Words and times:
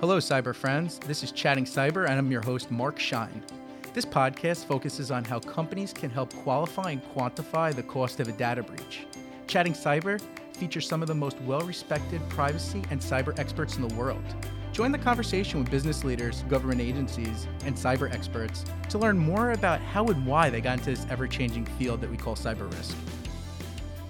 Hello, 0.00 0.16
cyber 0.16 0.54
friends. 0.54 0.98
This 1.00 1.22
is 1.22 1.30
Chattinn 1.30 1.66
Cyber, 1.66 2.08
and 2.08 2.18
I'm 2.18 2.30
your 2.30 2.40
host, 2.40 2.70
Marc 2.70 2.98
Schein. 2.98 3.44
This 3.92 4.06
podcast 4.06 4.64
focuses 4.64 5.10
on 5.10 5.24
how 5.24 5.40
companies 5.40 5.92
can 5.92 6.08
help 6.08 6.32
qualify 6.36 6.92
and 6.92 7.04
quantify 7.14 7.74
the 7.74 7.82
cost 7.82 8.18
of 8.18 8.26
a 8.26 8.32
data 8.32 8.62
breach. 8.62 9.06
Chattinn 9.46 9.76
Cyber 9.76 10.18
features 10.54 10.88
some 10.88 11.02
of 11.02 11.08
the 11.08 11.14
most 11.14 11.38
well 11.42 11.60
respected 11.60 12.26
privacy 12.30 12.82
and 12.90 12.98
cyber 12.98 13.38
experts 13.38 13.76
in 13.76 13.86
the 13.86 13.94
world. 13.94 14.24
Join 14.72 14.90
the 14.90 14.96
conversation 14.96 15.60
with 15.60 15.70
business 15.70 16.02
leaders, 16.02 16.44
government 16.44 16.80
agencies, 16.80 17.46
and 17.66 17.76
cyber 17.76 18.10
experts 18.10 18.64
to 18.88 18.96
learn 18.96 19.18
more 19.18 19.50
about 19.50 19.82
how 19.82 20.06
and 20.06 20.24
why 20.24 20.48
they 20.48 20.62
got 20.62 20.78
into 20.78 20.92
this 20.92 21.06
ever 21.10 21.28
changing 21.28 21.66
field 21.78 22.00
that 22.00 22.10
we 22.10 22.16
call 22.16 22.34
cyber 22.34 22.72
risk. 22.72 22.96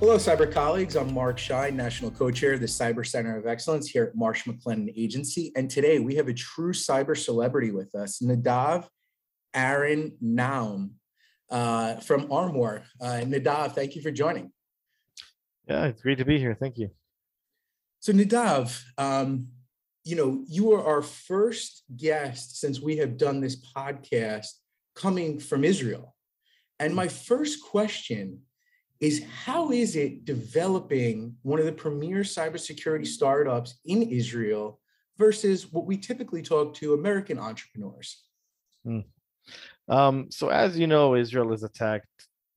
Hello, 0.01 0.17
cyber 0.17 0.51
colleagues. 0.51 0.97
I'm 0.97 1.13
Marc 1.13 1.37
Schein, 1.37 1.77
National 1.77 2.11
Co-Chair 2.11 2.55
of 2.55 2.61
the 2.61 2.67
Cyber 2.67 3.07
Center 3.07 3.37
of 3.37 3.47
Excellence 3.47 3.87
here 3.87 4.05
at 4.05 4.17
Marsh 4.17 4.45
McLennan 4.47 4.91
Agency. 4.97 5.53
And 5.57 5.69
today 5.69 5.99
we 5.99 6.15
have 6.15 6.27
a 6.27 6.33
true 6.33 6.73
cyber 6.73 7.15
celebrity 7.15 7.71
with 7.71 7.95
us, 7.95 8.23
Nadav 8.23 8.89
Aharon-Nov 9.55 10.89
uh, 11.51 11.97
from 11.97 12.33
R-MOR. 12.33 12.83
Uh, 12.99 13.21
Nadav, 13.25 13.75
thank 13.75 13.95
you 13.95 14.01
for 14.01 14.11
joining. 14.11 14.51
Yeah, 15.69 15.85
it's 15.85 16.01
great 16.01 16.17
to 16.17 16.25
be 16.25 16.39
here. 16.39 16.57
Thank 16.59 16.79
you. 16.79 16.89
So 17.99 18.15
Nadav, 18.15 18.83
um, 18.97 19.49
you 20.05 20.17
know, 20.17 20.43
you 20.49 20.73
are 20.73 20.83
our 20.83 21.03
first 21.03 21.83
guest 21.95 22.59
since 22.59 22.81
we 22.81 22.97
have 22.97 23.19
done 23.19 23.43
this 23.43 23.63
podcast 23.77 24.47
coming 24.95 25.39
from 25.39 25.63
Israel. 25.63 26.17
And 26.79 26.95
my 26.95 27.09
first 27.09 27.63
question 27.63 28.41
is 29.01 29.25
how 29.45 29.71
is 29.71 29.97
it 29.97 30.25
developing 30.25 31.35
one 31.43 31.59
of 31.59 31.65
the 31.65 31.73
premier 31.73 32.19
cybersecurity 32.19 33.07
startups 33.07 33.81
in 33.87 34.03
Israel 34.03 34.79
versus 35.17 35.73
what 35.73 35.87
we 35.87 35.97
typically 35.97 36.43
talk 36.43 36.75
to 36.75 36.95
American 36.95 37.39
entrepreneurs? 37.39 38.25
Hmm. 38.85 39.01
Um, 39.89 40.31
so, 40.31 40.49
as 40.49 40.79
you 40.79 40.87
know, 40.87 41.15
Israel 41.15 41.53
is 41.53 41.63
attacked 41.63 42.07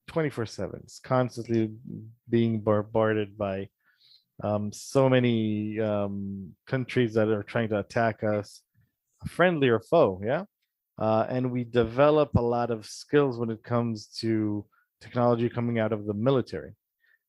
24 0.07 0.45
7. 0.45 0.81
It's 0.83 0.99
constantly 0.99 1.71
being 2.29 2.59
bombarded 2.59 3.37
by 3.37 3.69
um, 4.43 4.71
so 4.71 5.09
many 5.09 5.79
um, 5.79 6.51
countries 6.67 7.13
that 7.13 7.29
are 7.29 7.43
trying 7.43 7.69
to 7.69 7.79
attack 7.79 8.23
us, 8.23 8.61
friendly 9.27 9.69
or 9.69 9.79
foe. 9.79 10.21
Yeah. 10.23 10.43
Uh, 10.99 11.25
and 11.27 11.51
we 11.51 11.63
develop 11.63 12.35
a 12.35 12.41
lot 12.41 12.69
of 12.69 12.85
skills 12.85 13.39
when 13.39 13.49
it 13.49 13.63
comes 13.63 14.07
to 14.19 14.65
technology 15.05 15.47
coming 15.57 15.77
out 15.83 15.93
of 15.97 16.01
the 16.09 16.17
military. 16.29 16.73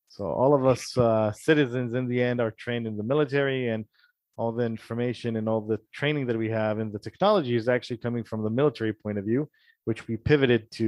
So 0.09 0.23
all 0.27 0.53
of 0.55 0.63
us 0.73 0.97
uh, 0.97 1.33
citizens 1.33 1.91
in 1.95 2.05
the 2.09 2.21
end 2.29 2.39
are 2.41 2.53
trained 2.65 2.87
in 2.87 2.97
the 2.97 3.03
military 3.13 3.69
and 3.69 3.85
all 4.37 4.53
the 4.53 4.65
information 4.65 5.37
and 5.39 5.49
all 5.49 5.61
the 5.61 5.79
training 5.93 6.27
that 6.29 6.39
we 6.45 6.51
have 6.51 6.79
in 6.83 6.89
the 6.93 6.99
technology 7.09 7.55
is 7.57 7.69
actually 7.69 8.01
coming 8.07 8.25
from 8.25 8.41
the 8.43 8.55
military 8.61 8.93
point 8.93 9.19
of 9.19 9.25
view, 9.25 9.49
which 9.89 10.01
we 10.09 10.17
pivoted 10.17 10.71
to 10.79 10.87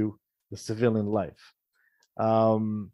the 0.51 0.57
civilian 0.57 1.07
life. 1.21 1.43
Um, 2.17 2.91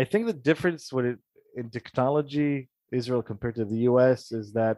I 0.00 0.04
think 0.04 0.26
the 0.26 0.40
difference 0.50 0.92
with 0.92 1.06
it 1.12 1.18
in 1.56 1.70
technology, 1.70 2.68
Israel 3.00 3.22
compared 3.22 3.56
to 3.56 3.64
the 3.64 3.80
US, 3.90 4.32
is 4.40 4.52
that 4.52 4.76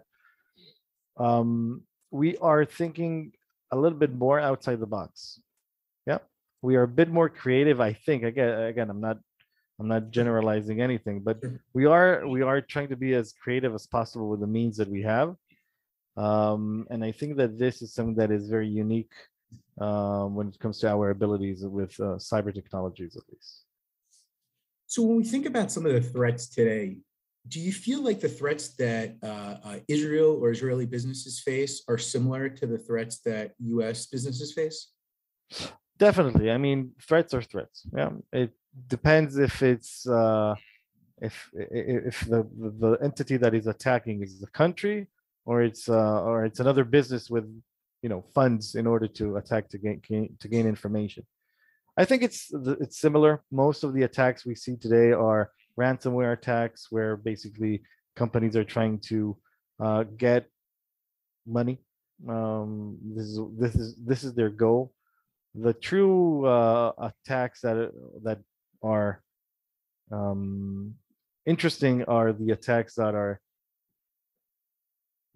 um, 1.16 1.82
we 2.10 2.36
are 2.38 2.64
thinking 2.64 3.32
a 3.70 3.76
little 3.82 3.98
bit 3.98 4.12
more 4.14 4.38
outside 4.40 4.80
the 4.80 4.92
box. 4.98 5.40
We 6.62 6.76
are 6.76 6.82
a 6.82 6.88
bit 6.88 7.10
more 7.10 7.28
creative. 7.28 7.80
I 7.80 7.92
think 7.92 8.22
again, 8.22 8.62
again, 8.62 8.88
I'm 8.88 9.00
not, 9.00 9.18
I'm 9.78 9.88
not 9.88 10.10
generalizing 10.10 10.80
anything, 10.80 11.20
but 11.20 11.42
we 11.74 11.86
are 11.86 12.26
we 12.26 12.42
are 12.42 12.60
trying 12.60 12.88
to 12.88 12.96
be 12.96 13.14
as 13.14 13.32
creative 13.32 13.74
as 13.74 13.86
possible 13.86 14.28
with 14.28 14.40
the 14.40 14.46
means 14.46 14.76
that 14.76 14.88
we 14.88 15.02
have. 15.02 15.34
Um, 16.16 16.86
and 16.90 17.04
I 17.04 17.12
think 17.12 17.36
that 17.36 17.58
this 17.58 17.82
is 17.82 17.94
something 17.94 18.14
that 18.16 18.30
is 18.30 18.48
very 18.48 18.68
unique 18.68 19.12
um, 19.80 20.34
when 20.34 20.48
it 20.48 20.58
comes 20.58 20.78
to 20.80 20.88
our 20.88 21.10
abilities 21.10 21.64
with 21.64 21.98
uh, 22.00 22.16
cyber 22.18 22.54
technologies, 22.54 23.16
at 23.16 23.22
least. 23.30 23.64
So 24.86 25.02
when 25.02 25.16
we 25.16 25.24
think 25.24 25.46
about 25.46 25.72
some 25.72 25.86
of 25.86 25.92
the 25.92 26.02
threats 26.02 26.48
today, 26.48 26.98
do 27.48 27.58
you 27.58 27.72
feel 27.72 28.02
like 28.02 28.20
the 28.20 28.28
threats 28.28 28.74
that 28.76 29.16
uh, 29.22 29.56
uh, 29.64 29.78
Israel 29.88 30.38
or 30.40 30.50
Israeli 30.50 30.86
businesses 30.86 31.40
face 31.40 31.82
are 31.88 31.98
similar 31.98 32.48
to 32.48 32.66
the 32.66 32.78
threats 32.78 33.20
that 33.20 33.52
U.S. 33.58 34.06
businesses 34.06 34.52
face? 34.52 34.92
Definitely. 36.08 36.50
I 36.50 36.58
mean, 36.58 36.80
threats 37.00 37.32
are 37.32 37.42
threats. 37.42 37.86
Yeah, 37.96 38.10
it 38.32 38.50
depends 38.88 39.38
if 39.38 39.62
it's 39.62 40.04
uh, 40.04 40.56
if 41.28 41.48
if 41.54 42.18
the 42.32 42.40
the 42.84 42.92
entity 43.08 43.36
that 43.36 43.54
is 43.54 43.68
attacking 43.68 44.20
is 44.24 44.40
the 44.40 44.48
country 44.48 45.06
or 45.44 45.62
it's 45.62 45.88
uh, 45.88 46.28
or 46.28 46.44
it's 46.44 46.58
another 46.58 46.84
business 46.96 47.30
with 47.30 47.46
you 48.02 48.08
know 48.08 48.24
funds 48.34 48.74
in 48.74 48.84
order 48.88 49.06
to 49.18 49.36
attack 49.36 49.68
to 49.68 49.78
gain, 49.78 50.00
gain 50.08 50.36
to 50.40 50.48
gain 50.48 50.66
information. 50.66 51.24
I 51.96 52.04
think 52.04 52.24
it's 52.24 52.50
it's 52.84 52.98
similar. 52.98 53.32
Most 53.52 53.84
of 53.84 53.94
the 53.94 54.02
attacks 54.02 54.44
we 54.44 54.56
see 54.56 54.76
today 54.76 55.12
are 55.12 55.52
ransomware 55.78 56.32
attacks, 56.32 56.80
where 56.90 57.16
basically 57.16 57.74
companies 58.16 58.56
are 58.56 58.64
trying 58.64 58.98
to 59.10 59.36
uh, 59.78 60.02
get 60.26 60.46
money. 61.46 61.78
Um, 62.28 62.98
this 63.14 63.26
is 63.26 63.38
this 63.56 63.74
is 63.76 63.88
this 64.10 64.24
is 64.24 64.34
their 64.34 64.50
goal. 64.50 64.92
The 65.54 65.74
true 65.74 66.46
uh, 66.46 66.92
attacks 66.98 67.60
that 67.60 67.92
that 68.22 68.40
are 68.82 69.22
um, 70.10 70.94
interesting 71.46 72.04
are 72.04 72.32
the 72.32 72.50
attacks 72.50 72.94
that 72.94 73.14
are 73.14 73.40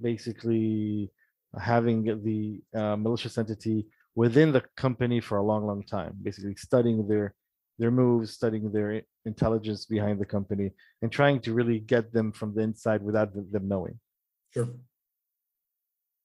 basically 0.01 1.11
having 1.59 2.05
the 2.23 2.61
uh, 2.79 2.97
malicious 2.97 3.39
entity 3.39 3.87
within 4.15 4.53
the 4.53 4.63
company 4.77 5.21
for 5.21 5.39
a 5.39 5.43
long, 5.43 5.67
long 5.67 5.83
time, 5.83 6.15
basically 6.23 6.57
studying 6.57 7.07
their 7.07 7.35
their 7.79 7.91
moves, 7.91 8.33
studying 8.33 8.73
their 8.73 9.03
intelligence 9.27 9.85
behind 9.85 10.19
the 10.19 10.25
company, 10.25 10.71
and 11.03 11.13
trying 11.13 11.41
to 11.41 11.53
really 11.53 11.79
get 11.79 12.11
them 12.13 12.33
from 12.33 12.55
the 12.55 12.63
inside 12.63 13.03
without 13.03 13.35
them 13.35 13.69
knowing. 13.69 14.01
Sure. 14.55 14.69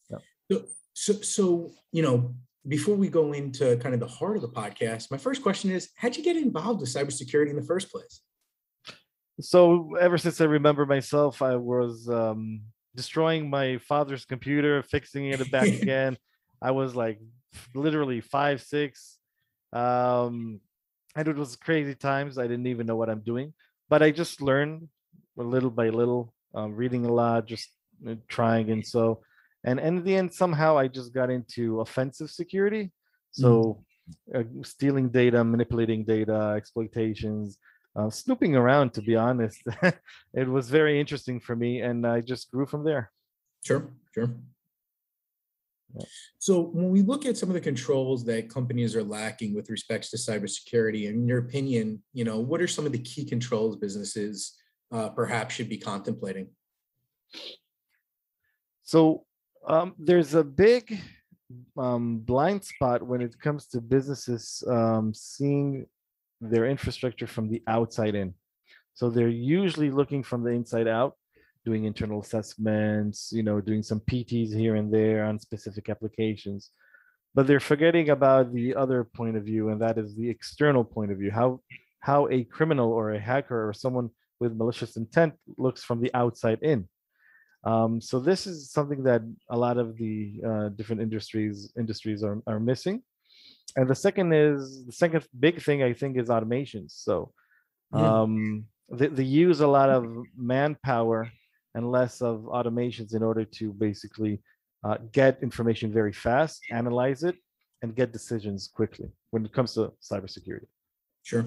Yeah. 0.10 0.20
So, 0.50 0.66
so, 0.94 1.14
so 1.22 1.72
you 1.92 2.04
know, 2.04 2.34
before 2.68 2.96
we 2.96 3.10
go 3.10 3.34
into 3.34 3.78
kind 3.78 3.94
of 3.94 4.00
the 4.00 4.08
heart 4.08 4.36
of 4.36 4.42
the 4.42 4.50
podcast, 4.50 5.12
my 5.12 5.18
first 5.18 5.42
question 5.42 5.72
is: 5.72 5.90
How'd 5.96 6.16
you 6.16 6.24
get 6.24 6.38
involved 6.38 6.82
with 6.82 6.94
cybersecurity 6.94 7.50
in 7.50 7.56
the 7.56 7.62
first 7.64 7.92
place? 7.92 8.22
So, 9.40 9.96
ever 10.00 10.18
since 10.18 10.40
I 10.42 10.46
remember 10.46 10.86
myself, 10.86 11.42
I 11.42 11.56
was 11.56 12.08
um, 12.10 12.62
destroying 12.96 13.50
my 13.50 13.78
father's 13.78 14.26
computer, 14.26 14.84
fixing 14.84 15.26
it 15.26 15.52
back 15.52 15.68
again. 15.82 16.18
I 16.62 16.72
was 16.72 16.96
like 16.96 17.20
literally 17.74 18.22
five, 18.22 18.62
six. 18.62 19.18
Um, 19.74 20.60
and 21.16 21.28
it 21.28 21.36
was 21.36 21.56
crazy 21.56 21.96
times. 21.96 22.38
I 22.38 22.44
didn't 22.44 22.68
even 22.68 22.86
know 22.86 22.96
what 22.96 23.10
I'm 23.10 23.22
doing, 23.22 23.54
but 23.90 24.04
I 24.04 24.12
just 24.12 24.42
learned 24.42 24.88
little 25.36 25.72
by 25.72 25.90
little, 25.90 26.34
um, 26.54 26.76
reading 26.76 27.06
a 27.06 27.12
lot, 27.12 27.48
just 27.48 27.70
uh, 28.08 28.16
trying. 28.28 28.70
And 28.70 28.86
so, 28.86 29.22
and, 29.64 29.80
and 29.80 30.00
in 30.00 30.04
the 30.04 30.16
end, 30.16 30.34
somehow 30.34 30.78
I 30.78 30.88
just 30.88 31.14
got 31.14 31.30
into 31.30 31.82
offensive 31.82 32.32
security. 32.32 32.92
So, 33.32 33.84
mm. 34.34 34.42
uh, 34.42 34.64
stealing 34.64 35.10
data, 35.10 35.44
manipulating 35.44 36.04
data, 36.04 36.54
exploitations, 36.58 37.58
uh, 37.96 38.10
snooping 38.10 38.56
around. 38.56 38.94
To 38.96 39.02
be 39.02 39.16
honest, 39.16 39.62
it 40.34 40.48
was 40.48 40.70
very 40.70 41.00
interesting 41.00 41.40
for 41.40 41.56
me, 41.56 41.82
and 41.82 42.06
I 42.06 42.22
just 42.22 42.52
grew 42.52 42.66
from 42.66 42.84
there. 42.84 43.12
Sure, 43.64 43.92
sure. 44.14 44.36
So 46.40 46.62
when 46.62 46.90
we 46.90 47.02
look 47.02 47.26
at 47.26 47.38
some 47.38 47.50
of 47.50 47.54
the 47.54 47.62
controls 47.62 48.24
that 48.26 48.50
companies 48.50 48.96
are 48.96 49.04
lacking 49.04 49.54
with 49.54 49.70
respects 49.70 50.10
to 50.12 50.18
cybersecurity, 50.18 51.10
in 51.10 51.28
your 51.28 51.40
opinion, 51.40 52.02
you 52.14 52.24
know, 52.24 52.40
what 52.40 52.62
are 52.62 52.68
some 52.68 52.86
of 52.86 52.92
the 52.92 53.00
key 53.00 53.26
controls 53.26 53.76
businesses 53.76 54.58
uh, 54.92 55.10
perhaps 55.10 55.54
should 55.56 55.70
be 55.70 55.78
contemplating? 55.78 56.48
So 58.84 59.26
um, 59.68 59.94
there's 59.98 60.34
a 60.34 60.44
big 60.44 61.00
um, 61.78 62.20
blind 62.20 62.64
spot 62.64 63.06
when 63.06 63.22
it 63.22 63.40
comes 63.40 63.68
to 63.68 63.82
businesses 63.82 64.64
um, 64.68 65.14
seeing 65.14 65.86
their 66.40 66.66
infrastructure 66.68 67.28
from 67.28 67.50
the 67.50 67.62
outside 67.68 68.16
in. 68.16 68.34
So 68.94 69.10
they're 69.10 69.30
usually 69.30 69.92
looking 69.92 70.24
from 70.24 70.44
the 70.44 70.52
inside 70.52 70.88
out 70.88 71.16
doing 71.66 71.86
internal 71.86 72.22
assessments, 72.22 73.30
you 73.32 73.44
know, 73.44 73.62
doing 73.62 73.84
some 73.84 74.00
PTs 74.02 74.54
here 74.54 74.76
and 74.76 74.92
there 74.92 75.26
on 75.26 75.40
specific 75.40 75.90
applications. 75.90 76.72
But 77.34 77.48
they're 77.48 77.60
forgetting 77.60 78.10
about 78.10 78.52
the 78.54 78.76
other 78.76 79.04
point 79.04 79.38
of 79.38 79.44
view, 79.44 79.70
and 79.70 79.80
that 79.82 79.98
is 79.98 80.16
the 80.16 80.30
external 80.30 80.84
point 80.84 81.12
of 81.12 81.18
view. 81.18 81.32
How 81.32 81.62
how 82.02 82.28
a 82.30 82.44
criminal 82.44 82.92
or 82.92 83.12
a 83.12 83.20
hacker 83.20 83.68
or 83.68 83.74
someone 83.74 84.10
with 84.40 84.56
malicious 84.56 84.98
intent 84.98 85.36
looks 85.58 85.84
from 85.84 86.02
the 86.02 86.12
outside 86.16 86.60
in. 86.64 86.90
Um, 87.64 88.02
so 88.02 88.20
this 88.20 88.48
is 88.48 88.72
something 88.72 89.04
that 89.04 89.22
a 89.50 89.58
lot 89.58 89.78
of 89.78 89.96
the 89.98 90.42
uh, 90.46 90.70
different 90.70 91.02
industries 91.02 91.72
industries 91.78 92.24
are, 92.24 92.42
are 92.48 92.60
missing. 92.60 93.04
And 93.76 93.90
the 93.90 93.96
second 93.96 94.34
is 94.34 94.86
the 94.86 94.92
second 94.92 95.26
big 95.40 95.62
thing 95.62 95.84
I 95.84 95.94
think 95.94 96.18
is 96.18 96.30
automations. 96.30 96.92
So 96.92 97.32
um, 97.94 98.66
they, 98.92 99.08
they 99.08 99.24
use 99.24 99.62
a 99.62 99.68
lot 99.68 99.90
of 99.90 100.06
manpower 100.36 101.32
and 101.76 101.90
less 101.90 102.22
of 102.22 102.42
automations 102.42 103.16
in 103.16 103.24
order 103.24 103.46
to 103.46 103.72
basically 103.74 104.42
uh, 104.84 104.98
get 105.12 105.42
information 105.42 105.94
very 105.94 106.12
fast, 106.12 106.62
analyze 106.72 107.24
it, 107.24 107.36
and 107.82 107.96
get 107.96 108.12
decisions 108.12 108.68
quickly 108.68 109.10
when 109.30 109.46
it 109.46 109.54
comes 109.54 109.74
to 109.76 109.94
cybersecurity. 110.02 110.68
Sure. 111.24 111.46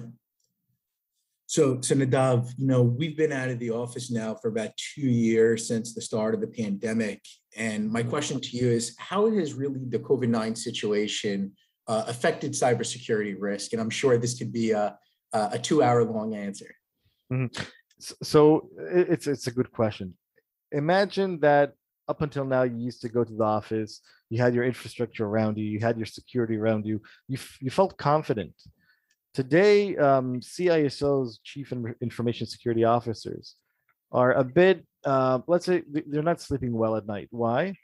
So, 1.47 1.79
so 1.81 1.95
Nadav, 1.95 2.51
you 2.57 2.65
know, 2.65 2.81
we've 2.81 3.15
been 3.15 3.31
out 3.31 3.49
of 3.49 3.59
the 3.59 3.69
office 3.69 4.09
now 4.09 4.33
for 4.35 4.47
about 4.47 4.71
two 4.77 5.07
years 5.07 5.67
since 5.67 5.93
the 5.93 6.01
start 6.01 6.33
of 6.33 6.41
the 6.41 6.47
pandemic. 6.47 7.21
And 7.55 7.89
my 7.89 8.03
question 8.03 8.41
to 8.41 8.57
you 8.57 8.67
is 8.67 8.95
how 8.97 9.29
has 9.29 9.53
really 9.53 9.85
the 9.87 9.99
COVID 9.99 10.29
9 10.29 10.55
situation 10.55 11.53
uh, 11.87 12.05
affected 12.07 12.53
cybersecurity 12.53 13.35
risk? 13.37 13.73
And 13.73 13.81
I'm 13.81 13.91
sure 13.91 14.17
this 14.17 14.37
could 14.37 14.51
be 14.51 14.71
a, 14.71 14.97
a 15.33 15.59
two 15.59 15.83
hour 15.83 16.03
long 16.03 16.33
answer. 16.35 16.73
Mm-hmm. 17.31 17.63
So 17.99 18.69
it's, 18.77 19.27
it's 19.27 19.47
a 19.47 19.51
good 19.51 19.71
question. 19.71 20.15
Imagine 20.71 21.39
that 21.41 21.73
up 22.07 22.21
until 22.21 22.45
now, 22.45 22.63
you 22.63 22.77
used 22.77 23.01
to 23.01 23.09
go 23.09 23.23
to 23.23 23.33
the 23.33 23.43
office, 23.43 24.01
you 24.29 24.39
had 24.39 24.53
your 24.53 24.63
infrastructure 24.63 25.25
around 25.25 25.57
you, 25.57 25.65
you 25.65 25.79
had 25.79 25.97
your 25.97 26.05
security 26.05 26.57
around 26.57 26.85
you, 26.85 27.01
you, 27.27 27.37
you 27.59 27.69
felt 27.69 27.97
confident 27.97 28.53
Today, 29.35 29.97
um, 29.97 30.39
CISOs, 30.39 31.39
Chief 31.43 31.73
Information 32.01 32.47
Security 32.47 32.85
Officers, 32.85 33.55
are 34.09 34.31
a 34.31 34.45
bit, 34.45 34.87
uh, 35.03 35.39
let's 35.45 35.65
say, 35.65 35.83
they're 36.07 36.23
not 36.23 36.39
sleeping 36.39 36.71
well 36.71 36.95
at 36.95 37.05
night. 37.05 37.27
Why? 37.31 37.75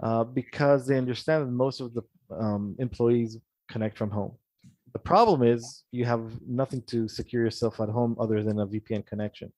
Uh, 0.00 0.22
because 0.22 0.86
they 0.86 0.96
understand 0.96 1.42
that 1.42 1.50
most 1.50 1.80
of 1.80 1.94
the 1.94 2.02
um, 2.30 2.76
employees 2.78 3.36
connect 3.68 3.98
from 3.98 4.10
home. 4.10 4.36
The 4.92 5.00
problem 5.00 5.42
is 5.42 5.82
you 5.90 6.04
have 6.04 6.30
nothing 6.46 6.82
to 6.82 7.08
secure 7.08 7.42
yourself 7.42 7.80
at 7.80 7.88
home 7.88 8.14
other 8.20 8.44
than 8.44 8.60
a 8.60 8.66
VPN 8.66 9.04
connection. 9.04 9.52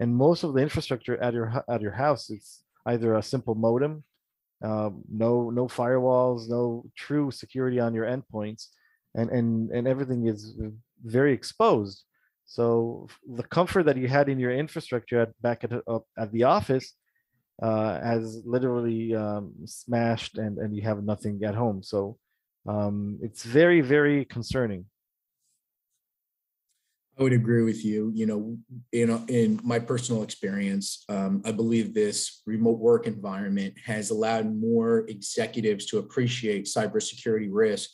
And 0.00 0.12
most 0.12 0.42
of 0.42 0.52
the 0.52 0.62
infrastructure 0.62 1.16
at 1.18 1.32
your 1.32 1.64
at 1.68 1.80
your 1.80 1.92
house 1.92 2.28
is 2.28 2.64
either 2.86 3.14
a 3.14 3.22
simple 3.22 3.54
modem, 3.54 4.02
uh, 4.64 4.90
no 5.08 5.50
no 5.50 5.68
firewalls, 5.68 6.48
no 6.48 6.84
true 6.96 7.30
security 7.30 7.78
on 7.78 7.94
your 7.94 8.06
endpoints, 8.06 8.66
and 9.14 9.30
and 9.30 9.70
and 9.70 9.86
everything 9.86 10.26
is 10.26 10.54
very 11.04 11.32
exposed. 11.32 12.04
So 12.44 13.08
the 13.26 13.44
comfort 13.44 13.84
that 13.84 13.96
you 13.96 14.08
had 14.08 14.28
in 14.28 14.38
your 14.38 14.52
infrastructure 14.52 15.20
at, 15.20 15.42
back 15.42 15.64
at 15.64 15.72
uh, 15.86 16.00
at 16.18 16.32
the 16.32 16.44
office 16.44 16.94
uh, 17.62 18.00
has 18.00 18.42
literally 18.44 19.14
um, 19.14 19.52
smashed, 19.64 20.38
and 20.38 20.58
and 20.58 20.74
you 20.74 20.82
have 20.82 21.04
nothing 21.04 21.42
at 21.44 21.54
home. 21.54 21.82
So 21.82 22.18
um, 22.66 23.18
it's 23.22 23.44
very 23.44 23.80
very 23.80 24.24
concerning. 24.24 24.86
I 27.18 27.22
would 27.22 27.34
agree 27.34 27.62
with 27.62 27.84
you. 27.84 28.10
You 28.14 28.26
know, 28.26 28.58
in 28.92 29.10
in 29.28 29.60
my 29.62 29.78
personal 29.78 30.22
experience, 30.22 31.04
um, 31.08 31.42
I 31.44 31.52
believe 31.52 31.92
this 31.92 32.42
remote 32.46 32.78
work 32.78 33.06
environment 33.06 33.74
has 33.84 34.10
allowed 34.10 34.54
more 34.54 35.04
executives 35.08 35.86
to 35.86 35.98
appreciate 35.98 36.64
cybersecurity 36.64 37.48
risk 37.50 37.90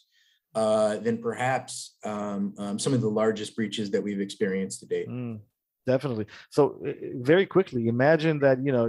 uh, 0.59 0.97
than 1.07 1.17
perhaps 1.19 1.97
um, 2.05 2.53
um, 2.59 2.79
some 2.81 2.93
of 2.93 3.01
the 3.01 3.15
largest 3.23 3.55
breaches 3.55 3.93
that 3.93 4.03
we've 4.03 4.21
experienced 4.21 4.81
to 4.81 4.87
date. 4.87 5.09
Mm, 5.09 5.39
definitely. 5.87 6.27
So 6.51 6.83
very 7.31 7.47
quickly, 7.47 7.87
imagine 7.87 8.41
that 8.41 8.57
you 8.67 8.73
know 8.73 8.87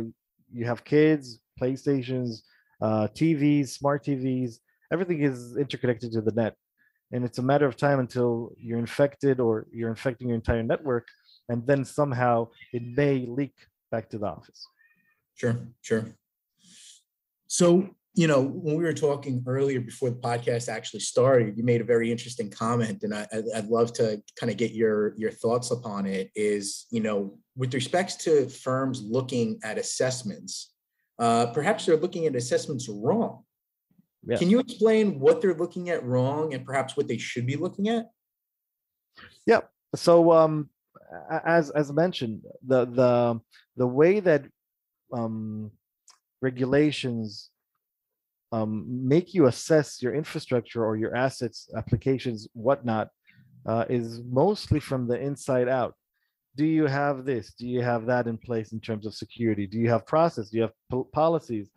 you 0.51 0.65
have 0.65 0.83
kids, 0.83 1.39
PlayStations, 1.61 2.41
uh, 2.81 3.07
TVs, 3.19 3.67
smart 3.69 4.03
TVs. 4.03 4.51
Everything 4.91 5.21
is 5.21 5.57
interconnected 5.57 6.11
to 6.13 6.21
the 6.21 6.31
net, 6.31 6.55
and 7.11 7.23
it's 7.23 7.37
a 7.37 7.43
matter 7.51 7.67
of 7.67 7.75
time 7.77 7.99
until 7.99 8.51
you're 8.57 8.79
infected 8.79 9.39
or 9.39 9.67
you're 9.71 9.93
infecting 9.95 10.29
your 10.29 10.39
entire 10.43 10.63
network, 10.63 11.05
and 11.49 11.67
then 11.67 11.85
somehow 11.85 12.47
it 12.73 12.81
may 13.01 13.27
leak 13.27 13.53
back 13.91 14.09
to 14.09 14.17
the 14.17 14.25
office. 14.25 14.61
Sure, 15.35 15.55
sure. 15.81 16.05
So 17.45 17.67
you 18.15 18.27
know, 18.27 18.41
when 18.41 18.75
we 18.75 18.83
were 18.83 18.93
talking 18.93 19.43
earlier 19.47 19.79
before 19.79 20.09
the 20.09 20.15
podcast 20.15 20.67
actually 20.67 21.01
started, 21.01 21.57
you 21.57 21.63
made 21.63 21.81
a 21.81 21.85
very 21.85 22.11
interesting 22.11 22.49
comment, 22.49 23.03
and 23.03 23.13
I, 23.13 23.27
would 23.31 23.67
love 23.67 23.93
to 23.93 24.21
kind 24.39 24.51
of 24.51 24.57
get 24.57 24.71
your 24.71 25.13
your 25.15 25.31
thoughts 25.31 25.71
upon 25.71 26.05
it. 26.05 26.31
Is 26.35 26.87
you 26.89 27.01
know, 27.01 27.37
with 27.55 27.73
respects 27.73 28.15
to 28.23 28.49
firms 28.49 29.01
looking 29.01 29.59
at 29.63 29.77
assessments, 29.77 30.73
uh, 31.19 31.47
perhaps 31.47 31.85
they're 31.85 31.97
looking 31.97 32.25
at 32.25 32.35
assessments 32.35 32.89
wrong. 32.89 33.43
Can 34.37 34.49
you 34.49 34.59
explain 34.59 35.19
what 35.19 35.41
they're 35.41 35.55
looking 35.55 35.89
at 35.89 36.03
wrong, 36.03 36.53
and 36.53 36.65
perhaps 36.65 36.97
what 36.97 37.07
they 37.07 37.17
should 37.17 37.45
be 37.45 37.55
looking 37.55 37.87
at? 37.87 38.07
Yeah. 39.45 39.61
So, 39.95 40.31
um, 40.31 40.69
as 41.45 41.69
as 41.69 41.91
mentioned, 41.93 42.41
the 42.65 42.85
the 42.85 43.39
the 43.77 43.87
way 43.87 44.19
that 44.19 44.45
um, 45.13 45.71
regulations 46.41 47.49
um, 48.51 48.85
make 48.87 49.33
you 49.33 49.45
assess 49.45 50.01
your 50.01 50.13
infrastructure 50.15 50.85
or 50.85 50.97
your 50.97 51.15
assets, 51.15 51.69
applications, 51.75 52.47
whatnot, 52.53 53.09
uh, 53.65 53.85
is 53.89 54.21
mostly 54.23 54.79
from 54.79 55.07
the 55.07 55.19
inside 55.19 55.67
out. 55.67 55.93
Do 56.55 56.65
you 56.65 56.87
have 56.87 57.25
this? 57.25 57.53
Do 57.53 57.67
you 57.67 57.81
have 57.81 58.05
that 58.07 58.27
in 58.27 58.37
place 58.37 58.71
in 58.71 58.79
terms 58.79 59.05
of 59.05 59.13
security? 59.13 59.67
Do 59.67 59.77
you 59.77 59.89
have 59.89 60.05
process? 60.05 60.49
Do 60.49 60.57
you 60.57 60.63
have 60.63 60.73
po- 60.89 61.07
policies? 61.13 61.69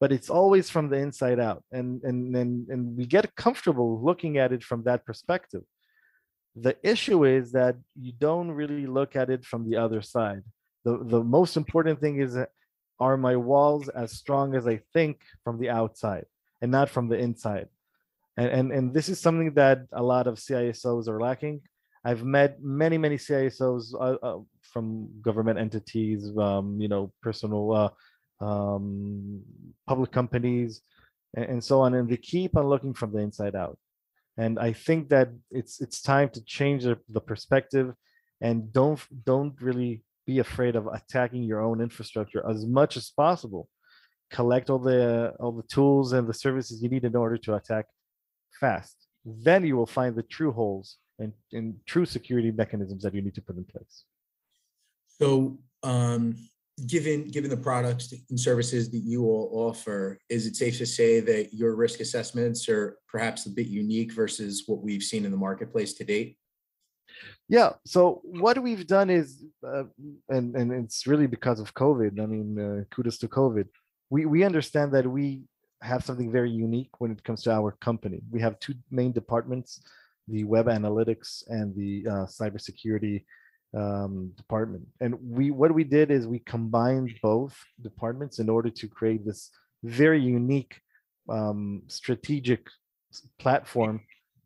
But 0.00 0.12
it's 0.12 0.28
always 0.28 0.68
from 0.68 0.90
the 0.90 0.96
inside 0.96 1.40
out, 1.40 1.64
and 1.72 2.02
and 2.02 2.36
and 2.36 2.68
and 2.68 2.96
we 2.96 3.06
get 3.06 3.34
comfortable 3.34 4.02
looking 4.02 4.36
at 4.36 4.52
it 4.52 4.62
from 4.62 4.82
that 4.82 5.06
perspective. 5.06 5.62
The 6.54 6.76
issue 6.82 7.24
is 7.24 7.52
that 7.52 7.76
you 7.98 8.12
don't 8.18 8.50
really 8.50 8.86
look 8.86 9.16
at 9.16 9.30
it 9.30 9.44
from 9.44 9.70
the 9.70 9.76
other 9.76 10.02
side. 10.02 10.42
The 10.84 10.98
the 11.02 11.24
most 11.24 11.56
important 11.56 12.00
thing 12.00 12.20
is 12.20 12.36
are 12.98 13.16
my 13.16 13.36
walls 13.36 13.88
as 13.88 14.12
strong 14.12 14.54
as 14.54 14.66
I 14.66 14.80
think 14.92 15.20
from 15.44 15.58
the 15.58 15.70
outside 15.70 16.26
and 16.62 16.70
not 16.70 16.90
from 16.90 17.08
the 17.08 17.16
inside? 17.16 17.68
And, 18.36 18.48
and, 18.48 18.72
and 18.72 18.94
this 18.94 19.08
is 19.08 19.20
something 19.20 19.52
that 19.54 19.86
a 19.92 20.02
lot 20.02 20.26
of 20.26 20.36
CISOs 20.36 21.08
are 21.08 21.20
lacking. 21.20 21.62
I've 22.04 22.24
met 22.24 22.62
many, 22.62 22.98
many 22.98 23.16
CISOs 23.16 23.94
uh, 23.94 24.16
uh, 24.22 24.38
from 24.72 25.08
government 25.22 25.58
entities, 25.58 26.30
um, 26.38 26.80
you 26.80 26.88
know, 26.88 27.12
personal, 27.22 27.72
uh, 27.72 28.44
um, 28.44 29.42
public 29.86 30.12
companies, 30.12 30.82
and, 31.34 31.46
and 31.46 31.64
so 31.64 31.80
on. 31.80 31.94
And 31.94 32.08
they 32.08 32.16
keep 32.16 32.56
on 32.56 32.68
looking 32.68 32.94
from 32.94 33.12
the 33.12 33.18
inside 33.18 33.56
out. 33.56 33.78
And 34.38 34.58
I 34.58 34.72
think 34.72 35.08
that 35.08 35.30
it's 35.50 35.80
it's 35.80 36.02
time 36.02 36.28
to 36.30 36.44
change 36.44 36.84
the, 36.84 36.98
the 37.08 37.20
perspective 37.20 37.94
and 38.40 38.72
don't 38.72 39.00
don't 39.24 39.54
really 39.60 40.02
be 40.26 40.40
afraid 40.40 40.76
of 40.76 40.86
attacking 40.88 41.42
your 41.44 41.60
own 41.60 41.80
infrastructure 41.80 42.44
as 42.48 42.66
much 42.66 42.96
as 42.96 43.10
possible. 43.10 43.68
Collect 44.30 44.70
all 44.70 44.80
the 44.80 45.32
all 45.38 45.52
the 45.52 45.62
tools 45.62 46.12
and 46.12 46.28
the 46.28 46.34
services 46.34 46.82
you 46.82 46.88
need 46.88 47.04
in 47.04 47.14
order 47.14 47.38
to 47.38 47.54
attack 47.54 47.86
fast. 48.60 49.06
Then 49.24 49.64
you 49.64 49.76
will 49.76 49.86
find 49.86 50.16
the 50.16 50.24
true 50.24 50.52
holes 50.52 50.96
and, 51.18 51.32
and 51.52 51.74
true 51.86 52.06
security 52.06 52.50
mechanisms 52.50 53.02
that 53.04 53.14
you 53.14 53.22
need 53.22 53.34
to 53.36 53.42
put 53.42 53.56
in 53.56 53.64
place. 53.64 54.04
So 55.06 55.58
um, 55.84 56.36
given 56.86 57.28
given 57.28 57.50
the 57.50 57.56
products 57.56 58.12
and 58.28 58.38
services 58.38 58.90
that 58.90 58.98
you 58.98 59.24
all 59.24 59.50
offer 59.52 60.18
is 60.28 60.46
it 60.46 60.56
safe 60.56 60.76
to 60.78 60.86
say 60.86 61.20
that 61.20 61.54
your 61.54 61.74
risk 61.74 62.00
assessments 62.00 62.68
are 62.68 62.98
perhaps 63.08 63.46
a 63.46 63.50
bit 63.50 63.66
unique 63.66 64.12
versus 64.12 64.64
what 64.66 64.82
we've 64.82 65.02
seen 65.02 65.24
in 65.24 65.30
the 65.30 65.36
marketplace 65.38 65.94
to 65.94 66.04
date 66.04 66.36
yeah 67.48 67.72
so 67.84 68.20
what 68.24 68.62
we've 68.62 68.86
done 68.86 69.10
is 69.10 69.44
uh, 69.66 69.84
and 70.28 70.54
and 70.56 70.72
it's 70.72 71.06
really 71.06 71.26
because 71.26 71.60
of 71.60 71.74
covid 71.74 72.20
i 72.20 72.26
mean 72.26 72.58
uh, 72.58 72.84
kudos 72.94 73.18
to 73.18 73.28
covid. 73.28 73.66
We 74.08 74.24
we 74.24 74.44
understand 74.44 74.92
that 74.92 75.06
we 75.06 75.42
have 75.82 76.04
something 76.04 76.30
very 76.30 76.50
unique 76.50 77.00
when 77.00 77.10
it 77.10 77.22
comes 77.22 77.42
to 77.42 77.52
our 77.52 77.72
company. 77.72 78.20
We 78.30 78.40
have 78.40 78.58
two 78.60 78.74
main 78.90 79.12
departments 79.12 79.80
the 80.28 80.44
web 80.44 80.66
analytics 80.66 81.44
and 81.48 81.74
the 81.74 82.04
uh, 82.08 82.26
cybersecurity 82.26 83.24
um, 83.76 84.32
department. 84.36 84.86
And 85.00 85.14
we 85.22 85.50
what 85.50 85.72
we 85.72 85.84
did 85.84 86.10
is 86.10 86.26
we 86.26 86.40
combined 86.40 87.14
both 87.22 87.56
departments 87.80 88.38
in 88.38 88.48
order 88.48 88.70
to 88.70 88.88
create 88.88 89.24
this 89.24 89.50
very 89.84 90.20
unique 90.20 90.80
um, 91.28 91.82
strategic 91.86 92.66
platform 93.38 94.00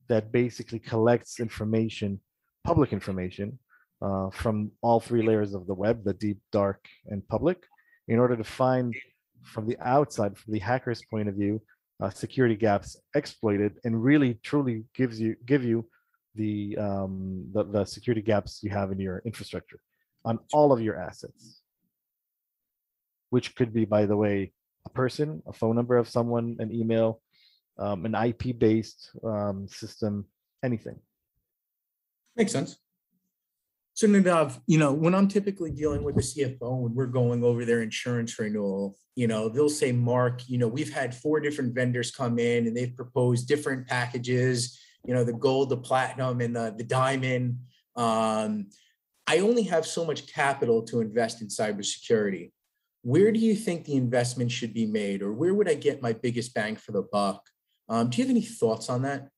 that 0.08 0.32
basically 0.32 0.78
collects 0.78 1.40
information 1.40 2.20
public 2.64 2.92
information 2.92 3.58
uh, 4.02 4.30
from 4.30 4.70
all 4.82 5.00
three 5.00 5.22
layers 5.22 5.54
of 5.54 5.66
the 5.66 5.74
web, 5.74 6.04
the 6.04 6.14
deep, 6.14 6.38
dark, 6.52 6.86
and 7.06 7.26
public, 7.28 7.64
in 8.08 8.18
order 8.18 8.36
to 8.36 8.44
find 8.44 8.94
from 9.42 9.66
the 9.66 9.78
outside, 9.80 10.36
from 10.36 10.52
the 10.52 10.58
hacker's 10.58 11.02
point 11.10 11.28
of 11.28 11.34
view, 11.34 11.60
uh, 12.02 12.10
security 12.10 12.56
gaps 12.56 12.96
exploited, 13.14 13.78
and 13.84 14.02
really 14.02 14.38
truly 14.42 14.84
gives 14.94 15.20
you 15.20 15.36
give 15.44 15.64
you 15.64 15.86
the, 16.34 16.76
um, 16.78 17.44
the 17.52 17.64
the 17.64 17.84
security 17.84 18.22
gaps 18.22 18.60
you 18.62 18.70
have 18.70 18.90
in 18.92 18.98
your 18.98 19.20
infrastructure 19.26 19.80
on 20.24 20.38
all 20.52 20.72
of 20.72 20.80
your 20.80 20.96
assets, 20.96 21.60
which 23.30 23.54
could 23.54 23.72
be, 23.72 23.84
by 23.84 24.06
the 24.06 24.16
way, 24.16 24.52
a 24.86 24.90
person, 24.90 25.42
a 25.46 25.52
phone 25.52 25.76
number 25.76 25.96
of 25.96 26.08
someone, 26.08 26.56
an 26.58 26.72
email, 26.72 27.20
um, 27.78 28.04
an 28.06 28.14
IP-based 28.14 29.10
um, 29.24 29.66
system, 29.68 30.24
anything. 30.64 30.98
Makes 32.36 32.52
sense. 32.52 32.78
So 33.94 34.06
Nadav, 34.06 34.58
you 34.66 34.78
know, 34.78 34.92
when 34.92 35.14
I'm 35.14 35.28
typically 35.28 35.70
dealing 35.70 36.02
with 36.02 36.14
the 36.14 36.22
CFO 36.22 36.80
when 36.80 36.94
we're 36.94 37.06
going 37.06 37.44
over 37.44 37.64
their 37.64 37.82
insurance 37.82 38.38
renewal, 38.38 38.96
you 39.14 39.26
know, 39.26 39.48
they'll 39.48 39.68
say, 39.68 39.92
Marc, 39.92 40.48
you 40.48 40.56
know, 40.56 40.68
we've 40.68 40.92
had 40.92 41.14
four 41.14 41.40
different 41.40 41.74
vendors 41.74 42.10
come 42.10 42.38
in 42.38 42.66
and 42.66 42.74
they've 42.74 42.96
proposed 42.96 43.46
different 43.46 43.86
packages, 43.86 44.80
you 45.04 45.12
know, 45.12 45.24
the 45.24 45.34
gold, 45.34 45.68
the 45.68 45.76
platinum, 45.76 46.40
and 46.40 46.56
the, 46.56 46.74
the 46.78 46.84
diamond. 46.84 47.58
Um, 47.96 48.68
I 49.26 49.40
only 49.40 49.64
have 49.64 49.84
so 49.84 50.04
much 50.04 50.32
capital 50.32 50.82
to 50.84 51.00
invest 51.00 51.42
in 51.42 51.48
cybersecurity. 51.48 52.52
Where 53.02 53.32
do 53.32 53.38
you 53.38 53.54
think 53.54 53.84
the 53.84 53.96
investment 53.96 54.50
should 54.50 54.72
be 54.72 54.86
made, 54.86 55.22
or 55.22 55.32
where 55.32 55.54
would 55.54 55.68
I 55.68 55.74
get 55.74 56.02
my 56.02 56.12
biggest 56.12 56.54
bang 56.54 56.76
for 56.76 56.92
the 56.92 57.02
buck? 57.02 57.42
Um, 57.88 58.08
do 58.08 58.18
you 58.18 58.24
have 58.24 58.30
any 58.30 58.42
thoughts 58.42 58.88
on 58.88 59.02
that? 59.02 59.28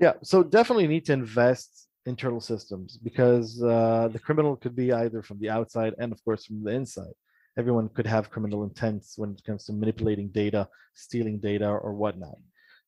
Yeah, 0.00 0.14
so 0.22 0.42
definitely 0.42 0.86
need 0.86 1.04
to 1.06 1.12
invest 1.12 1.88
internal 2.06 2.40
systems 2.40 2.96
because 2.96 3.62
uh, 3.62 4.08
the 4.10 4.18
criminal 4.18 4.56
could 4.56 4.74
be 4.74 4.92
either 4.92 5.22
from 5.22 5.38
the 5.40 5.50
outside 5.50 5.94
and, 5.98 6.10
of 6.10 6.24
course, 6.24 6.46
from 6.46 6.64
the 6.64 6.72
inside. 6.72 7.12
Everyone 7.58 7.90
could 7.90 8.06
have 8.06 8.30
criminal 8.30 8.64
intents 8.64 9.18
when 9.18 9.32
it 9.32 9.42
comes 9.44 9.64
to 9.66 9.74
manipulating 9.74 10.28
data, 10.28 10.68
stealing 10.94 11.38
data, 11.38 11.68
or 11.68 11.92
whatnot. 11.92 12.38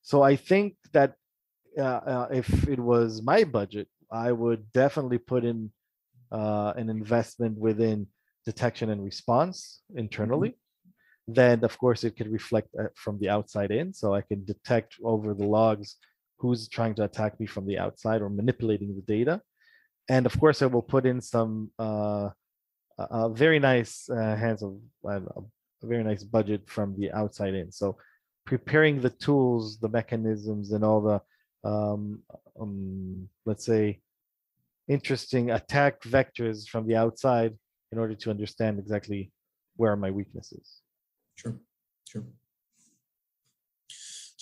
So 0.01 0.23
I 0.23 0.37
think 0.37 0.77
that 0.93 1.13
uh, 1.79 1.83
uh, 1.83 2.29
if 2.33 2.67
it 2.67 2.79
was 2.79 3.23
my 3.23 3.45
budget, 3.45 3.89
I 4.11 4.33
would 4.33 4.73
definitely 4.73 5.19
put 5.19 5.45
in 5.45 5.71
uh, 6.31 6.73
an 6.77 6.89
investment 6.89 7.59
within 7.59 8.07
detection 8.47 8.89
and 8.89 9.05
response 9.05 9.83
internally. 9.95 10.51
Mm-hmm. 10.51 11.35
Then, 11.35 11.65
of 11.65 11.77
course, 11.77 12.05
it 12.05 12.17
could 12.17 12.33
reflect 12.33 12.69
uh, 12.79 12.85
from 12.95 13.19
the 13.21 13.29
outside 13.29 13.71
in. 13.71 13.93
So 13.93 14.15
I 14.15 14.23
can 14.23 14.45
detect 14.47 14.97
over 15.05 15.35
the 15.35 15.47
logs 15.47 15.97
who's 16.43 16.69
trying 16.69 16.95
to 16.97 17.05
attack 17.05 17.39
me 17.39 17.47
from 17.47 17.65
the 17.67 17.79
outside 17.79 18.21
or 18.21 18.29
manipulating 18.29 18.91
the 18.97 19.07
data. 19.17 19.41
And 20.09 20.27
of 20.27 20.35
course, 20.41 20.61
I 20.61 20.67
will 20.67 20.83
put 20.95 21.07
in 21.07 21.21
some 21.21 21.71
uh, 21.79 22.31
a 22.99 23.31
very 23.31 23.61
nice 23.61 24.11
uh, 24.11 24.35
hands 24.45 24.61
of 24.65 24.73
a 25.05 25.87
very 25.93 26.03
nice 26.03 26.25
budget 26.25 26.63
from 26.67 26.89
the 26.99 27.13
outside 27.13 27.55
in. 27.55 27.71
So 27.71 27.97
preparing 28.45 29.01
the 29.01 29.15
tools, 29.27 29.79
the 29.79 29.89
mechanisms, 29.89 30.73
and 30.73 30.85
all 30.85 31.01
the 31.01 31.19
um, 31.71 32.03
um, 32.61 33.29
let's 33.47 33.65
say 33.65 34.01
interesting 34.89 35.53
attack 35.53 36.03
vectors 36.03 36.69
from 36.69 36.89
the 36.89 36.97
outside 36.97 37.53
in 37.93 37.99
order 37.99 38.17
to 38.17 38.31
understand 38.31 38.81
exactly 38.81 39.31
where 39.77 39.95
my 39.95 40.11
weaknesses. 40.11 40.67
Sure, 41.37 41.55
sure. 42.09 42.25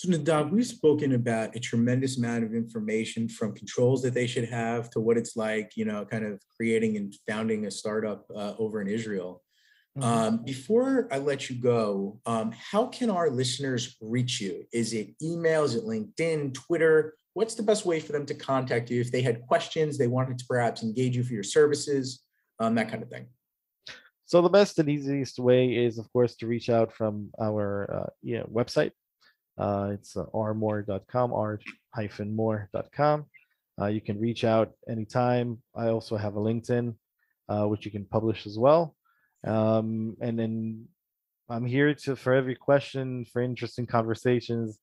So 0.01 0.09
Nadav, 0.09 0.49
we've 0.49 0.65
spoken 0.65 1.13
about 1.13 1.55
a 1.55 1.59
tremendous 1.59 2.17
amount 2.17 2.43
of 2.43 2.55
information 2.55 3.29
from 3.29 3.53
controls 3.53 4.01
that 4.01 4.15
they 4.15 4.25
should 4.25 4.45
have 4.45 4.89
to 4.89 4.99
what 4.99 5.15
it's 5.15 5.37
like, 5.37 5.73
you 5.77 5.85
know, 5.85 6.05
kind 6.05 6.25
of 6.25 6.41
creating 6.57 6.97
and 6.97 7.13
founding 7.29 7.67
a 7.67 7.71
startup 7.71 8.25
uh, 8.35 8.55
over 8.57 8.81
in 8.81 8.87
Israel. 8.87 9.43
Mm-hmm. 9.95 10.09
Um, 10.09 10.43
before 10.43 11.07
I 11.11 11.19
let 11.19 11.51
you 11.51 11.55
go, 11.55 12.19
um, 12.25 12.51
how 12.53 12.87
can 12.87 13.11
our 13.11 13.29
listeners 13.29 13.95
reach 14.01 14.41
you? 14.41 14.65
Is 14.73 14.93
it 14.93 15.13
email? 15.21 15.65
Is 15.65 15.75
it 15.75 15.83
LinkedIn, 15.83 16.55
Twitter? 16.55 17.13
What's 17.35 17.53
the 17.53 17.61
best 17.61 17.85
way 17.85 17.99
for 17.99 18.11
them 18.11 18.25
to 18.25 18.33
contact 18.33 18.89
you 18.89 19.01
if 19.01 19.11
they 19.11 19.21
had 19.21 19.43
questions, 19.43 19.99
they 19.99 20.07
wanted 20.07 20.39
to 20.39 20.45
perhaps 20.47 20.81
engage 20.81 21.15
you 21.15 21.23
for 21.23 21.33
your 21.33 21.43
services, 21.43 22.23
um, 22.59 22.73
that 22.73 22.89
kind 22.89 23.03
of 23.03 23.09
thing? 23.11 23.27
So 24.25 24.41
the 24.41 24.49
best 24.49 24.79
and 24.79 24.89
easiest 24.89 25.37
way 25.37 25.75
is, 25.75 25.99
of 25.99 26.11
course, 26.11 26.35
to 26.37 26.47
reach 26.47 26.71
out 26.71 26.91
from 26.91 27.29
our 27.39 27.93
uh, 27.93 28.09
yeah, 28.23 28.43
website, 28.43 28.93
uh, 29.61 29.91
it's 29.93 30.17
uh, 30.17 30.25
rmor.com, 30.33 31.33
r-mor.com. 31.93 33.25
Uh, 33.79 33.85
you 33.85 34.01
can 34.01 34.19
reach 34.19 34.43
out 34.43 34.71
anytime. 34.89 35.61
I 35.75 35.89
also 35.89 36.17
have 36.17 36.35
a 36.35 36.39
LinkedIn, 36.39 36.95
uh, 37.47 37.65
which 37.65 37.85
you 37.85 37.91
can 37.91 38.05
publish 38.05 38.47
as 38.47 38.57
well. 38.57 38.95
Um, 39.45 40.17
and 40.19 40.39
then 40.39 40.87
I'm 41.47 41.65
here 41.65 41.93
to 41.93 42.15
for 42.15 42.33
every 42.33 42.55
question, 42.55 43.25
for 43.25 43.41
interesting 43.41 43.85
conversations. 43.85 44.79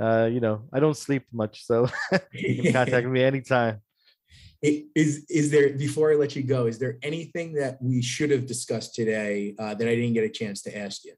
Uh, 0.00 0.28
you 0.32 0.40
know, 0.40 0.68
I 0.72 0.78
don't 0.78 0.96
sleep 0.96 1.24
much, 1.32 1.64
so 1.64 1.88
you 2.32 2.62
can 2.62 2.72
contact 2.72 3.06
me 3.08 3.22
anytime. 3.32 3.80
Is 4.62 5.26
is 5.28 5.50
there 5.50 5.70
before 5.70 6.12
I 6.12 6.14
let 6.14 6.36
you 6.36 6.44
go? 6.44 6.66
Is 6.66 6.78
there 6.78 6.96
anything 7.02 7.54
that 7.54 7.82
we 7.82 8.00
should 8.00 8.30
have 8.30 8.46
discussed 8.46 8.94
today 8.94 9.56
uh, 9.58 9.74
that 9.74 9.88
I 9.88 9.94
didn't 9.96 10.12
get 10.12 10.22
a 10.22 10.30
chance 10.30 10.62
to 10.62 10.78
ask 10.78 11.04
you? 11.04 11.14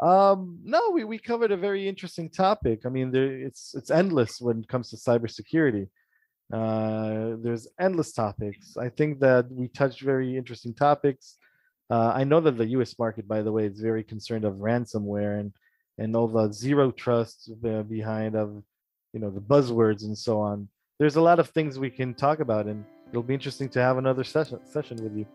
Um, 0.00 0.60
no, 0.64 0.90
we, 0.90 1.04
we 1.04 1.18
covered 1.18 1.52
a 1.52 1.56
very 1.56 1.86
interesting 1.86 2.30
topic. 2.30 2.80
I 2.86 2.88
mean, 2.88 3.10
there, 3.10 3.32
it's 3.38 3.74
it's 3.74 3.90
endless 3.90 4.40
when 4.40 4.60
it 4.60 4.68
comes 4.68 4.90
to 4.90 4.96
cybersecurity. 4.96 5.88
Uh, 6.52 7.36
there's 7.38 7.68
endless 7.78 8.12
topics. 8.12 8.76
I 8.76 8.88
think 8.88 9.20
that 9.20 9.50
we 9.50 9.68
touched 9.68 10.00
very 10.00 10.36
interesting 10.36 10.74
topics. 10.74 11.36
Uh, 11.90 12.12
I 12.14 12.24
know 12.24 12.40
that 12.40 12.56
the 12.56 12.66
U.S. 12.68 12.98
market, 12.98 13.28
by 13.28 13.42
the 13.42 13.52
way, 13.52 13.66
is 13.66 13.80
very 13.80 14.02
concerned 14.02 14.44
of 14.44 14.54
ransomware 14.54 15.38
and 15.38 15.52
and 15.98 16.16
all 16.16 16.28
the 16.28 16.50
zero 16.50 16.90
trust 16.90 17.50
behind 17.60 18.36
of 18.36 18.62
you 19.12 19.20
know 19.20 19.30
the 19.30 19.40
buzzwords 19.40 20.04
and 20.04 20.16
so 20.16 20.40
on. 20.40 20.68
There's 20.98 21.16
a 21.16 21.20
lot 21.20 21.40
of 21.40 21.50
things 21.50 21.78
we 21.78 21.90
can 21.90 22.14
talk 22.14 22.40
about, 22.40 22.66
and 22.66 22.86
it'll 23.10 23.22
be 23.22 23.34
interesting 23.34 23.68
to 23.70 23.82
have 23.82 23.98
another 23.98 24.24
session 24.24 24.60
session 24.64 24.96
with 25.02 25.14
you. 25.14 25.26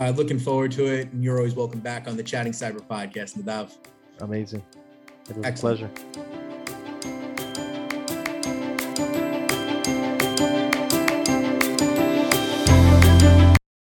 Uh, 0.00 0.10
looking 0.10 0.38
forward 0.38 0.72
to 0.72 0.86
it, 0.86 1.12
and 1.12 1.22
you're 1.22 1.36
always 1.36 1.54
welcome 1.54 1.80
back 1.80 2.08
on 2.08 2.16
the 2.16 2.24
Chattinn 2.24 2.54
Cyber 2.54 2.80
podcast, 2.80 3.38
Nadav. 3.38 3.76
Amazing. 4.20 4.62
It 5.28 5.36
was 5.36 5.46
Excellent. 5.46 5.82
a 5.82 5.86
pleasure. 5.88 6.39